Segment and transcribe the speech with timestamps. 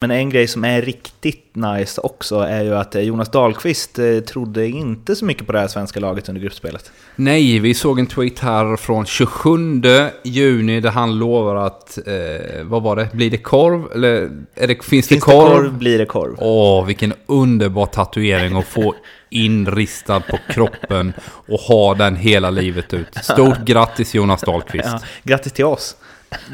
[0.00, 4.66] Men en grej som är riktigt nice också är ju att Jonas Dahlqvist eh, trodde
[4.68, 6.90] inte så mycket på det här svenska laget under gruppspelet.
[7.16, 9.82] Nej, vi såg en tweet här från 27
[10.24, 13.92] juni där han lovar att, eh, vad var det, blir det korv?
[13.94, 15.48] Eller är det, finns, Finns det korv?
[15.48, 16.34] det korv blir det korv.
[16.38, 18.94] Åh, vilken underbar tatuering att få
[19.30, 21.12] inristad på kroppen
[21.48, 23.14] och ha den hela livet ut.
[23.22, 24.88] Stort grattis Jonas Dahlqvist.
[24.92, 25.96] Ja, grattis till oss.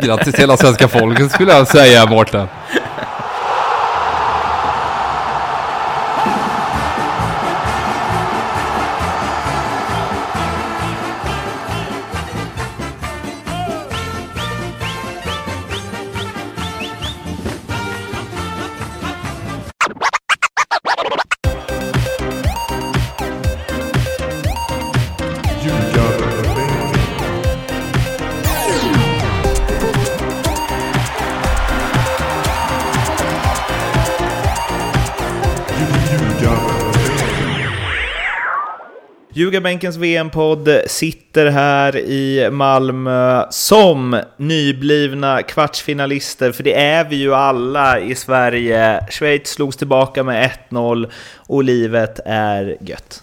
[0.02, 2.46] Grattis till hela svenska folket skulle jag säga, Mårten.
[39.36, 48.00] Ljugarbänkens VM-podd sitter här i Malmö som nyblivna kvartsfinalister, för det är vi ju alla
[48.00, 49.06] i Sverige.
[49.10, 53.22] Schweiz slogs tillbaka med 1-0 och livet är gött.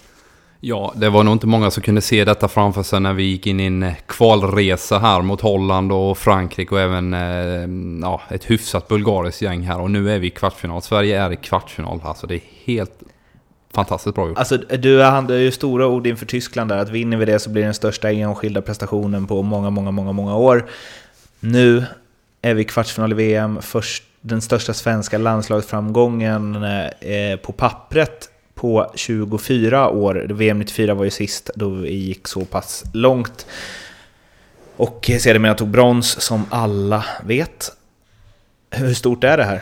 [0.60, 3.48] Ja, det var nog inte många som kunde se detta framför sig när vi gick
[3.48, 8.52] in i en eh, kvalresa här mot Holland och Frankrike och även eh, ja, ett
[8.52, 9.80] hyfsat bulgariskt gäng här.
[9.80, 10.82] Och nu är vi i kvartsfinal.
[10.82, 12.00] Sverige är i kvartsfinal.
[12.04, 13.04] Alltså det är helt
[13.74, 14.38] fantastiskt bra gjort.
[14.38, 17.62] Alltså, du hade ju stora ord inför Tyskland där, att vinner vi det så blir
[17.62, 20.70] det den största enskilda prestationen på många, många, många, många år.
[21.40, 21.86] Nu
[22.42, 28.92] är vi i kvartsfinal i VM, först, den största svenska landslagsframgången eh, på pappret på
[28.96, 30.26] 24 år.
[30.30, 33.46] VM 94 var ju sist då vi gick så pass långt.
[34.76, 37.72] Och sedermera tog brons, som alla vet.
[38.70, 39.62] Hur stort är det här?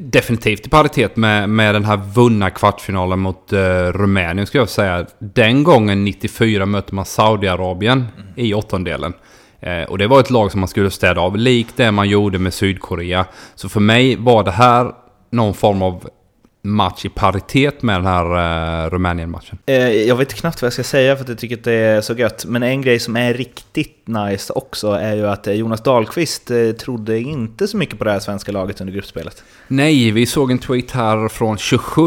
[0.00, 3.58] Definitivt i paritet med, med den här vunna kvartsfinalen mot uh,
[3.92, 5.06] Rumänien skulle jag säga.
[5.18, 8.32] Den gången 94 mötte man Saudiarabien mm.
[8.36, 9.12] i åttondelen.
[9.60, 12.38] Eh, och det var ett lag som man skulle städa av, likt det man gjorde
[12.38, 13.26] med Sydkorea.
[13.54, 14.92] Så för mig var det här
[15.30, 16.08] någon form av
[16.62, 19.58] match i paritet med den här uh, Rumänien-matchen?
[19.66, 22.00] Eh, jag vet knappt vad jag ska säga för att jag tycker att det är
[22.00, 22.44] så gött.
[22.44, 27.18] Men en grej som är riktigt nice också är ju att Jonas Dahlqvist eh, trodde
[27.18, 29.44] inte så mycket på det här svenska laget under gruppspelet.
[29.68, 32.02] Nej, vi såg en tweet här från 27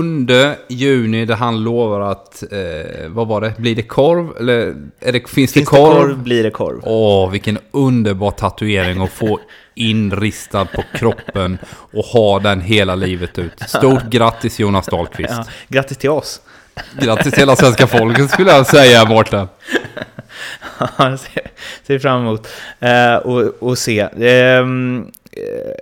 [0.69, 4.37] juni där han lovar att, eh, vad var det, blir det korv?
[4.39, 5.93] Eller det, finns, finns det korv?
[5.93, 6.79] det korv blir det korv.
[6.83, 9.39] Åh, vilken underbar tatuering att få
[9.75, 11.57] inristad på kroppen
[11.93, 13.59] och ha den hela livet ut.
[13.67, 15.33] Stort grattis Jonas Dahlqvist.
[15.33, 16.41] Ja, grattis till oss.
[16.99, 19.47] Grattis till hela svenska folket skulle jag säga, Mårten.
[20.97, 21.51] Ja, ser,
[21.87, 22.47] ser fram emot
[22.79, 23.99] eh, och, och se.
[23.99, 24.65] Eh,
[25.37, 25.73] Eh,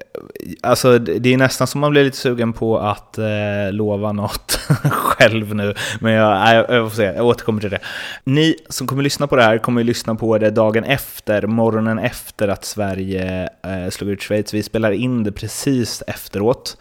[0.62, 4.52] alltså, det är nästan som man blir lite sugen på att eh, lova något
[4.92, 5.74] själv nu.
[6.00, 7.80] Men jag, jag, jag får se, jag återkommer till det.
[8.24, 12.00] Ni som kommer lyssna på det här kommer ju lyssna på det dagen efter, morgonen
[12.00, 14.54] efter att Sverige eh, slog ut Schweiz.
[14.54, 16.78] Vi spelar in det precis efteråt.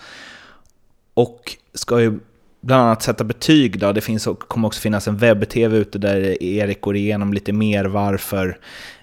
[1.14, 2.18] Och ska ju
[2.60, 3.78] bland annat sätta betyg.
[3.78, 3.92] Då.
[3.92, 8.58] Det finns, kommer också finnas en webb-tv ute där Erik går igenom lite mer varför,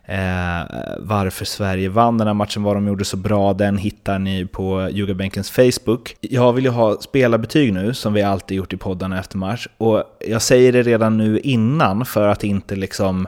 [0.10, 0.62] eh,
[1.00, 3.54] varför Sverige vann den här matchen, vad de gjorde så bra.
[3.54, 6.16] Den hittar ni på Ljugarbänkens Facebook.
[6.22, 9.68] Jag vill ju ha spelarbetyg nu, som vi alltid gjort i poddarna efter match.
[9.78, 13.28] Och jag säger det redan nu innan för att inte liksom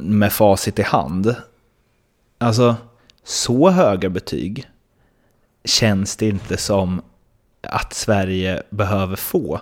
[0.00, 1.36] med facit i hand.
[2.38, 2.76] Alltså,
[3.24, 4.68] så höga betyg
[5.64, 7.02] känns det inte som
[7.62, 9.60] att Sverige behöver få.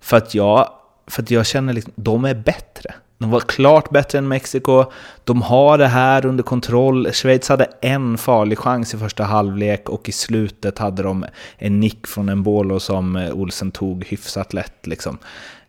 [0.00, 0.68] För att jag,
[1.06, 2.94] för att jag känner liksom, de är bättre.
[3.22, 4.84] De var klart bättre än Mexiko.
[5.24, 7.12] De har det här under kontroll.
[7.12, 11.24] Schweiz hade en farlig chans i första halvlek och i slutet hade de
[11.58, 14.86] en nick från en Bolo som eh, Olsen tog hyfsat lätt.
[14.86, 15.18] Liksom.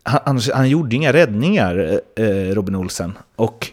[0.02, 3.18] Han, han gjorde inga räddningar, eh, eh, Robin Olsen.
[3.36, 3.70] Och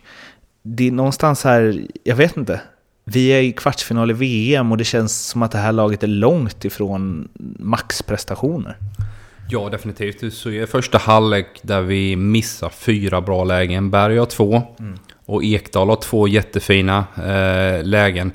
[0.63, 2.61] det är någonstans här, jag vet inte,
[3.03, 6.07] vi är i kvartsfinal i VM och det känns som att det här laget är
[6.07, 7.27] långt ifrån
[7.59, 8.77] maxprestationer.
[9.51, 10.33] Ja, definitivt.
[10.33, 13.91] Så är första halvlek där vi missar fyra bra lägen.
[13.91, 14.61] Berg har två.
[14.79, 14.99] Mm.
[15.25, 18.31] Och Ekdal har två jättefina eh, lägen.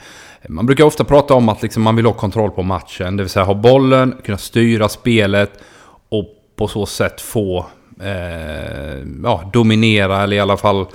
[0.48, 3.16] Man brukar ofta prata om att liksom man vill ha kontroll på matchen.
[3.16, 5.52] Det vill säga ha bollen, kunna styra spelet
[6.08, 6.26] och
[6.56, 7.66] på så sätt få
[8.00, 10.86] eh, ja, dominera eller i alla fall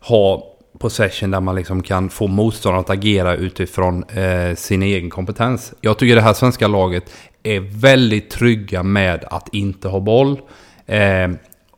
[0.00, 0.51] ha
[0.82, 5.74] possession där man liksom kan få motståndaren att agera utifrån eh, sin egen kompetens.
[5.80, 7.04] Jag tycker det här svenska laget
[7.42, 10.40] är väldigt trygga med att inte ha boll.
[10.86, 11.30] Eh,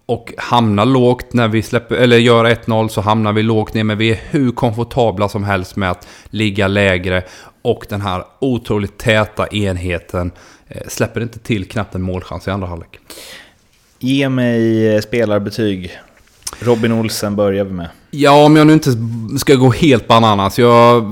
[0.07, 3.85] och hamnar lågt när vi släpper, eller gör 1-0 så hamnar vi lågt ner.
[3.85, 7.23] Men vi är hur komfortabla som helst med att ligga lägre.
[7.63, 10.33] och den här otroligt täta enheten
[10.69, 12.99] eh, släpper inte till knappt en målchans i andra halvlek.
[13.99, 15.99] Ge mig eh, spelarbetyg.
[16.61, 17.89] Robin Olsen börjar vi med.
[18.17, 18.91] Ja, om jag nu inte
[19.39, 20.59] ska gå helt bananas.
[20.59, 21.05] Jag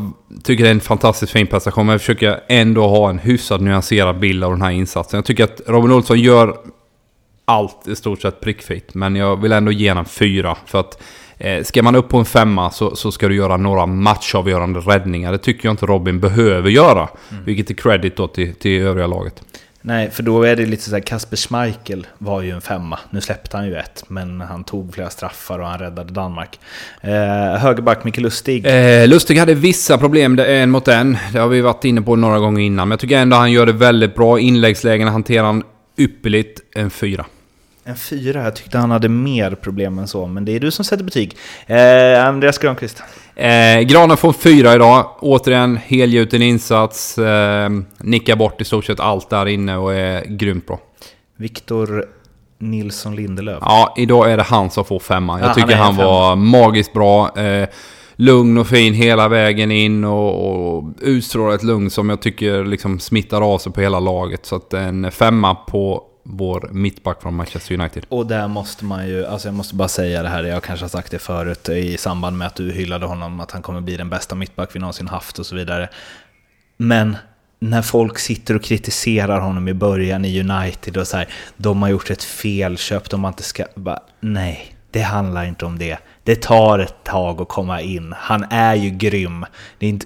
[0.42, 4.18] tycker det är en fantastiskt fin prestation, men jag försöker ändå ha en hyfsat nyanserad
[4.18, 5.18] bild av den här insatsen.
[5.18, 6.56] Jag tycker att Robin Olsson gör
[7.44, 10.56] allt i stort sett prickfritt, men jag vill ändå ge en fyra.
[10.66, 11.02] För att
[11.38, 15.32] eh, ska man upp på en femma så, så ska du göra några matchavgörande räddningar.
[15.32, 17.08] Det tycker jag inte Robin behöver göra.
[17.30, 17.44] Mm.
[17.44, 19.42] Vilket är credit då till, till övriga laget.
[19.82, 22.98] Nej, för då är det lite så här, Kasper Schmeichel var ju en femma.
[23.10, 26.60] Nu släppte han ju ett, men han tog flera straffar och han räddade Danmark.
[27.00, 27.10] Eh,
[27.60, 28.66] högerback Micke Lustig.
[28.66, 31.18] Eh, Lustig hade vissa problem en mot en.
[31.32, 32.88] Det har vi varit inne på några gånger innan.
[32.88, 34.38] Men jag tycker ändå han gör det väldigt bra.
[34.38, 35.62] Inläggslägena hanterar han
[35.96, 36.60] ypperligt.
[36.76, 37.24] En fyra.
[37.84, 38.44] En fyra?
[38.44, 41.36] Jag tyckte han hade mer problem än så, men det är du som sätter betyg.
[41.66, 43.02] Eh, Andreas Granqvist?
[43.34, 45.06] Eh, Granen får fyra idag.
[45.20, 47.18] Återigen, helgjuten insats.
[47.18, 50.80] Eh, nickar bort i stort sett allt där inne och är grymt bra.
[51.36, 52.04] Viktor
[52.58, 53.58] Nilsson Lindelöf?
[53.60, 55.40] Ja, idag är det han som får femma.
[55.40, 57.38] Jag ja, tycker han, han var magiskt bra.
[57.38, 57.68] Eh,
[58.16, 63.00] lugn och fin hela vägen in och, och utstrålar ett lugn som jag tycker liksom
[63.00, 64.46] smittar av sig på hela laget.
[64.46, 68.06] Så att en femma på vår mittback från Manchester United.
[68.08, 70.88] Och där måste man ju, alltså jag måste bara säga det här, jag kanske har
[70.88, 74.10] sagt det förut i samband med att du hyllade honom, att han kommer bli den
[74.10, 75.88] bästa mittback vi någonsin haft och så vidare.
[76.76, 77.16] Men
[77.58, 81.88] när folk sitter och kritiserar honom i början i United och så här, de har
[81.88, 83.64] gjort ett felköp, de har inte ska...
[83.74, 85.98] Bara, nej, det handlar inte om det.
[86.24, 88.14] Det tar ett tag att komma in.
[88.18, 89.46] Han är ju grym.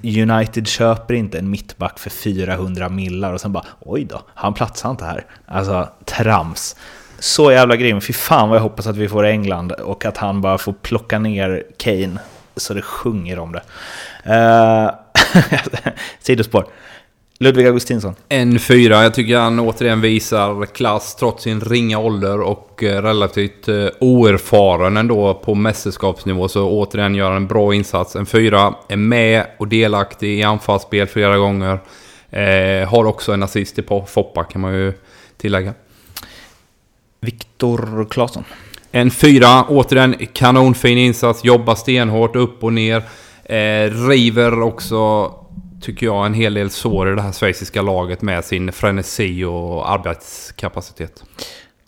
[0.02, 4.90] United köper inte en mittback för 400 millar och sen bara oj då, han platsar
[4.90, 5.26] inte här.
[5.46, 6.76] Alltså trams.
[7.18, 8.00] Så jävla grym.
[8.00, 11.18] Fy fan vad jag hoppas att vi får England och att han bara får plocka
[11.18, 12.18] ner Kane
[12.56, 13.62] så det sjunger om det.
[14.26, 14.90] Uh,
[16.20, 16.66] sidospår.
[17.38, 18.14] Ludvig Augustinsson.
[18.28, 19.02] En fyra.
[19.02, 24.96] Jag tycker han återigen visar klass trots sin ringa ålder och eh, relativt eh, oerfaren
[24.96, 26.48] ändå på mästerskapsnivå.
[26.48, 28.16] Så återigen gör han en bra insats.
[28.16, 28.74] En fyra.
[28.88, 31.78] Är med och delaktig i anfallsspel flera gånger.
[32.30, 34.92] Eh, har också en assist på Foppa kan man ju
[35.36, 35.74] tillägga.
[37.20, 38.44] Viktor Claesson.
[38.92, 39.64] En fyra.
[39.68, 41.44] Återigen kanonfin insats.
[41.44, 43.02] Jobbar stenhårt upp och ner.
[43.44, 45.32] Eh, river också
[45.80, 49.90] tycker jag, en hel del sår i det här schweiziska laget med sin frenesi och
[49.90, 51.24] arbetskapacitet.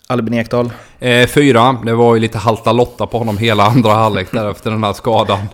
[0.07, 0.71] Albin Ekdal?
[0.99, 1.77] Eh, fyra.
[1.85, 4.93] Det var ju lite halta lotta på honom hela andra halvlek där efter den här
[4.93, 5.47] skadan.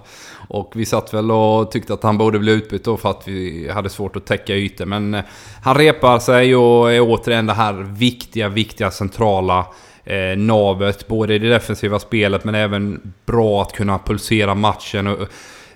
[0.47, 3.69] Och vi satt väl och tyckte att han borde bli utbytt då för att vi
[3.73, 4.85] hade svårt att täcka ytor.
[4.85, 5.23] Men eh,
[5.63, 9.65] han repar sig och är återigen det här viktiga, viktiga centrala
[10.03, 11.07] eh, navet.
[11.07, 15.07] Både i det defensiva spelet men även bra att kunna pulsera matchen.
[15.07, 15.27] Och,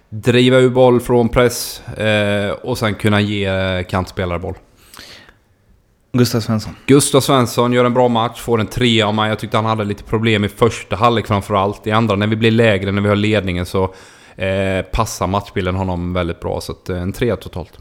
[0.09, 4.55] driva ur boll från press eh, och sen kunna ge kantspelare boll.
[6.11, 6.75] Gustav Svensson.
[6.85, 9.29] Gustav Svensson gör en bra match, får en trea av mig.
[9.29, 11.87] Jag tyckte han hade lite problem i första halvlek framförallt.
[11.87, 13.93] I andra, när vi blir lägre, när vi har ledningen så
[14.35, 16.61] eh, passar matchbilden honom väldigt bra.
[16.61, 17.79] Så att, eh, en trea totalt.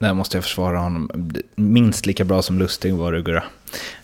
[0.00, 1.30] Där måste jag försvara honom.
[1.54, 3.42] Minst lika bra som Lustig var Rugura.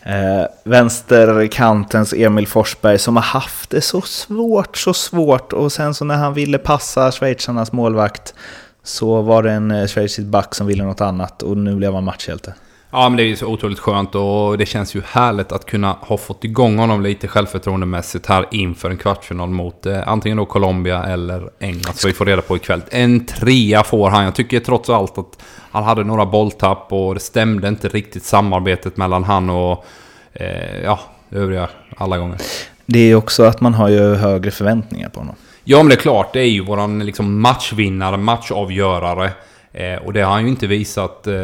[0.03, 5.53] Eh, vänsterkantens Emil Forsberg som har haft det så svårt, så svårt.
[5.53, 8.35] Och sen så när han ville passa schweizarnas målvakt
[8.83, 12.05] så var det en eh, schweizisk back som ville något annat och nu blev han
[12.05, 12.55] matchhjälte.
[12.91, 15.93] Ja, men det är ju så otroligt skönt och det känns ju härligt att kunna
[16.01, 21.05] ha fått igång honom lite självförtroendemässigt här inför en kvartsfinal mot eh, antingen då Colombia
[21.05, 21.95] eller England.
[21.95, 22.83] Så vi får reda på ikväll.
[22.91, 24.25] En trea får han.
[24.25, 28.97] Jag tycker trots allt att han hade några bolltapp och det stämde inte riktigt samarbetet
[28.97, 29.85] mellan han och
[30.33, 31.01] eh, ja,
[31.31, 32.39] övriga alla gånger.
[32.87, 35.35] Det är också att man har ju högre förväntningar på honom.
[35.65, 36.33] Ja, men det är klart.
[36.33, 39.31] Det är ju våran liksom matchvinnare, matchavgörare.
[39.77, 41.35] Eh, och det har han ju inte visat eh,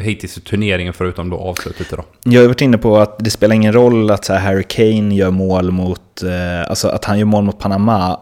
[0.00, 2.04] hittills i turneringen förutom då avslutet idag.
[2.22, 5.14] Jag har varit inne på att det spelar ingen roll att så här, Harry Kane
[5.14, 8.20] gör mål mot, eh, alltså att han gör mål mot Panama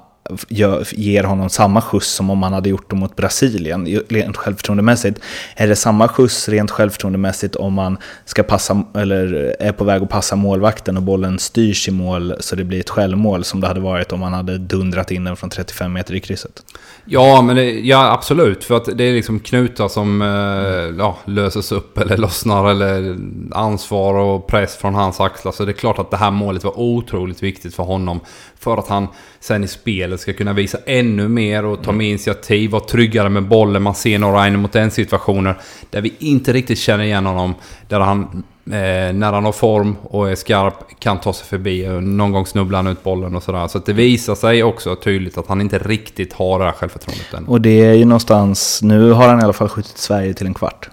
[0.48, 5.20] gör, ger honom samma skjuts som om han hade gjort det mot Brasilien, rent självförtroendemässigt.
[5.56, 10.08] Är det samma skjuts rent självförtroendemässigt om man ska passa, eller är på väg att
[10.08, 13.80] passa målvakten och bollen styrs i mål så det blir ett självmål som det hade
[13.80, 16.62] varit om man hade dundrat in den från 35 meter i krysset?
[17.04, 18.64] Ja, men det, ja, absolut.
[18.64, 23.16] För att det är liksom knutar som eh, ja, löses upp eller lossnar eller
[23.52, 25.52] ansvar och press från hans axlar.
[25.52, 28.20] Så det är klart att det här målet var otroligt viktigt för honom.
[28.58, 29.08] För att han
[29.40, 31.98] sen i spelet ska kunna visa ännu mer och ta mm.
[31.98, 33.82] mer initiativ, vara tryggare med bollen.
[33.82, 35.58] Man ser några en mot en situationer
[35.90, 37.54] där vi inte riktigt känner igen honom.
[37.88, 41.84] Där han Eh, när han har form och är skarp kan ta sig förbi.
[41.84, 43.68] Eh, någon gång snubblar han ut bollen och sådär.
[43.68, 47.34] Så att det visar sig också tydligt att han inte riktigt har det här självförtroendet
[47.34, 47.46] än.
[47.46, 50.54] Och det är ju någonstans, nu har han i alla fall skjutit Sverige till en
[50.54, 50.90] kvart.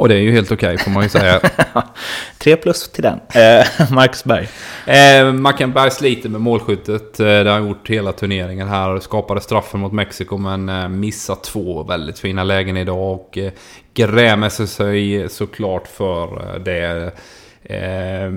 [0.00, 1.40] Och det är ju helt okej okay, får man ju säga.
[2.38, 3.20] Tre plus till den.
[3.28, 4.48] Eh, Marcus Berg.
[4.86, 7.20] Eh, Mackenberg sliter med målskyttet.
[7.20, 9.00] Eh, det har han gjort hela turneringen här.
[9.00, 13.12] Skapade straffen mot Mexiko men eh, missar två väldigt fina lägen idag.
[13.12, 13.52] Och eh,
[13.94, 17.12] grämer sig såklart för det.
[17.62, 18.32] Eh,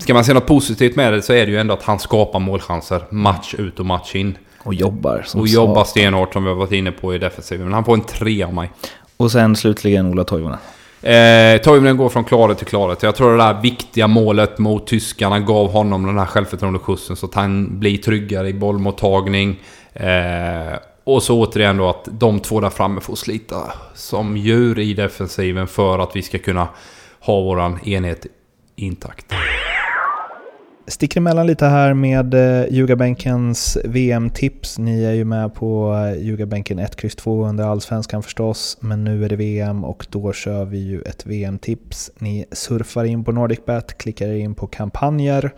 [0.00, 2.38] ska man se något positivt med det så är det ju ändå att han skapar
[2.38, 4.38] målchanser match ut och match in.
[4.58, 5.22] Och jobbar.
[5.26, 7.64] Som och jobbar stenhårt som vi har varit inne på i defensiven.
[7.64, 8.70] Men han får en tre av mig.
[9.16, 10.58] Och sen slutligen Ola Toivonen.
[11.04, 13.02] Eh, Toivonen går från klarhet till klarhet.
[13.02, 17.34] Jag tror det där viktiga målet mot tyskarna gav honom den här självförtroendeskjutsen så att
[17.34, 19.60] han blir tryggare i bollmottagning.
[19.92, 24.94] Eh, och så återigen då att de två där framme får slita som djur i
[24.94, 26.68] defensiven för att vi ska kunna
[27.20, 28.26] ha våran enhet
[28.76, 29.26] intakt
[30.86, 34.78] sticker emellan lite här med eh, Ljugarbänkens VM-tips.
[34.78, 39.24] Ni är ju med på eh, Ljugarbänken 1, X, 2 under Allsvenskan förstås, men nu
[39.24, 42.10] är det VM och då kör vi ju ett VM-tips.
[42.18, 45.52] Ni surfar in på NordicBet, klickar in på kampanjer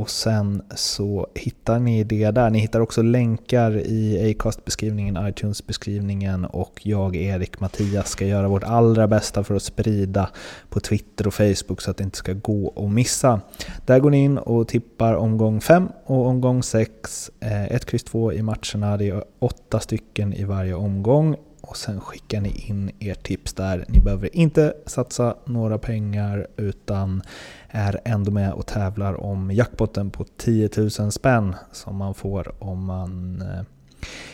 [0.00, 2.50] och sen så hittar ni det där.
[2.50, 9.08] Ni hittar också länkar i Acast-beskrivningen, iTunes-beskrivningen och jag, Erik, Mattias ska göra vårt allra
[9.08, 10.30] bästa för att sprida
[10.68, 13.40] på Twitter och Facebook så att det inte ska gå att missa.
[13.86, 17.30] Där går ni in och tippar omgång 5 och omgång 6.
[17.40, 18.96] 1, X, 2 i matcherna.
[18.96, 23.84] Det är åtta stycken i varje omgång och sen skickar ni in ert tips där.
[23.88, 27.22] Ni behöver inte satsa några pengar utan
[27.68, 32.84] är ändå med och tävlar om jackpotten på 10 000 spänn som man får om
[32.84, 33.62] man eh,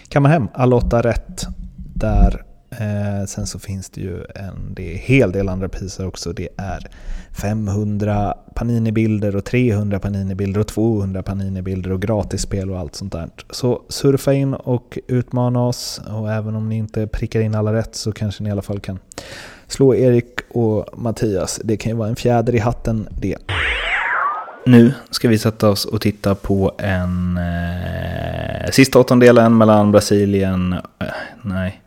[0.08, 1.46] kammar hem alla åtta rätt
[1.94, 2.45] där.
[2.70, 6.32] Eh, sen så finns det ju en det är hel del andra priser också.
[6.32, 6.88] Det är
[7.32, 13.28] 500 Panini-bilder och 300 Panini-bilder och 200 Panini-bilder och gratisspel och allt sånt där.
[13.50, 17.94] Så surfa in och utmana oss och även om ni inte prickar in alla rätt
[17.94, 18.98] så kanske ni i alla fall kan
[19.66, 21.60] slå Erik och Mattias.
[21.64, 23.36] Det kan ju vara en fjäder i hatten det.
[24.66, 31.06] Nu ska vi sätta oss och titta på en eh, sista åttondelen mellan Brasilien, eh,
[31.42, 31.82] nej,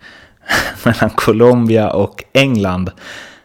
[0.86, 2.92] mellan Colombia och England.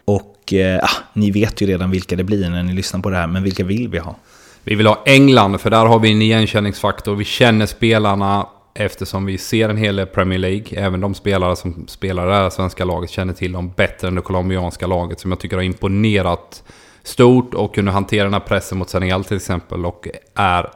[0.05, 0.83] Och eh,
[1.13, 3.63] ni vet ju redan vilka det blir när ni lyssnar på det här, men vilka
[3.63, 4.15] vill vi ha?
[4.63, 7.15] Vi vill ha England, för där har vi en igenkänningsfaktor.
[7.15, 10.79] Vi känner spelarna eftersom vi ser en hel del Premier League.
[10.79, 14.21] Även de spelare som spelar det här svenska laget känner till dem bättre än det
[14.21, 16.63] colombianska laget som jag tycker har imponerat
[17.03, 20.69] stort och kunde hantera den här pressen mot Senegal till exempel och är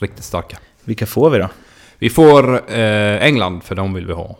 [0.00, 0.58] riktigt starka.
[0.84, 1.48] Vilka får vi då?
[2.02, 4.36] Vi får eh, England, för de vill vi ha.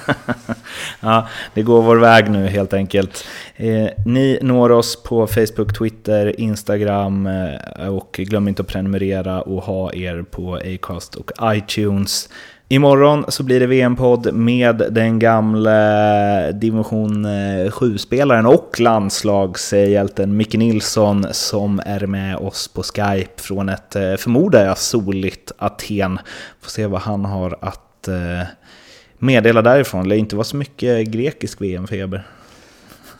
[1.00, 3.24] ja, det går vår väg nu helt enkelt.
[3.56, 9.62] Eh, ni når oss på Facebook, Twitter, Instagram eh, och glöm inte att prenumerera och
[9.62, 12.28] ha er på Acast och iTunes.
[12.72, 17.26] Imorgon så blir det VM-podd med den gamla division
[17.70, 24.64] 7-spelaren och landslagshjälten Micke Nilsson som är med oss på Skype från ett, eh, förmodar
[24.64, 26.18] jag, soligt Aten.
[26.60, 28.48] Får se vad han har att eh,
[29.18, 30.08] meddela därifrån.
[30.08, 32.26] Det inte vara så mycket grekisk VM-feber.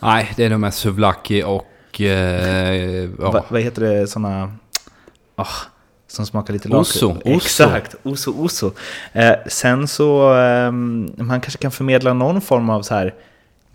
[0.00, 2.00] Nej, det är nog mest Suvlaki och...
[2.00, 3.30] Eh, ja.
[3.30, 4.52] Va, vad heter det, sådana...
[5.36, 5.71] Oh,
[6.12, 7.02] som smakar lite lakrits.
[7.02, 7.16] Oso.
[7.24, 8.72] Exakt, oso, oso.
[9.12, 13.14] Eh, sen så, eh, man kanske kan förmedla någon form av så här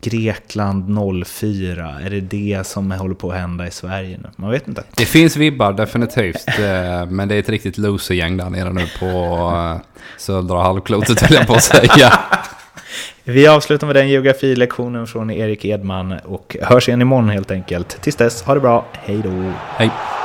[0.01, 4.29] Grekland 04, är det det som håller på att hända i Sverige nu?
[4.35, 4.83] Man vet inte.
[4.97, 9.05] Det finns vibbar definitivt, eh, men det är ett riktigt loser-gäng där nere nu på
[9.05, 9.81] eh,
[10.17, 12.13] södra halvklotet höll jag på att säga.
[13.23, 18.01] Vi avslutar med den geografilektionen från Erik Edman och hörs igen imorgon helt enkelt.
[18.01, 19.53] Tills dess, ha det bra, hej då!
[19.77, 20.16] Hej!